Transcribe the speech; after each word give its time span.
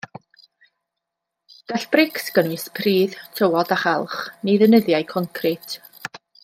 Gall 1.73 1.83
brics 1.97 2.25
gynnwys 2.39 2.65
pridd, 2.79 3.19
tywod 3.41 3.75
a 3.79 3.81
chalch, 3.85 4.19
neu 4.49 4.61
ddeunyddiau 4.65 5.11
concrit. 5.15 5.81